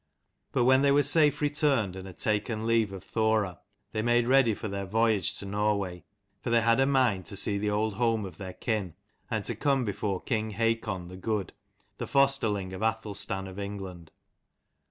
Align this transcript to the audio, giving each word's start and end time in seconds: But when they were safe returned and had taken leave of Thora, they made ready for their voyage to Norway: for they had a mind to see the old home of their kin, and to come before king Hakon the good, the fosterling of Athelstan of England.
But 0.51 0.63
when 0.63 0.81
they 0.81 0.91
were 0.91 1.03
safe 1.03 1.41
returned 1.41 1.95
and 1.95 2.07
had 2.07 2.17
taken 2.17 2.65
leave 2.65 2.91
of 2.91 3.03
Thora, 3.03 3.59
they 3.91 4.01
made 4.01 4.25
ready 4.27 4.55
for 4.55 4.67
their 4.67 4.87
voyage 4.87 5.37
to 5.37 5.45
Norway: 5.45 6.03
for 6.41 6.49
they 6.49 6.61
had 6.61 6.79
a 6.79 6.87
mind 6.87 7.27
to 7.27 7.35
see 7.35 7.59
the 7.59 7.69
old 7.69 7.93
home 7.93 8.25
of 8.25 8.39
their 8.39 8.53
kin, 8.53 8.95
and 9.29 9.45
to 9.45 9.53
come 9.53 9.85
before 9.85 10.19
king 10.19 10.53
Hakon 10.53 11.07
the 11.09 11.17
good, 11.17 11.53
the 11.99 12.07
fosterling 12.07 12.73
of 12.73 12.81
Athelstan 12.81 13.45
of 13.47 13.59
England. 13.59 14.09